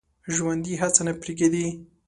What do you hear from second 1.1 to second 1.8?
پرېږدي